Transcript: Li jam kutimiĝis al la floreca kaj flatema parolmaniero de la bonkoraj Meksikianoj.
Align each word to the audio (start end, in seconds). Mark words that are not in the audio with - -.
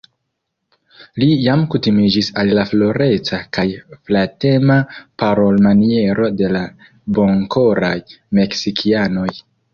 Li 1.23 1.25
jam 1.41 1.65
kutimiĝis 1.73 2.29
al 2.43 2.49
la 2.59 2.63
floreca 2.69 3.41
kaj 3.57 3.65
flatema 4.09 4.79
parolmaniero 5.25 6.33
de 6.41 6.51
la 6.57 6.65
bonkoraj 7.21 7.95
Meksikianoj. 8.41 9.31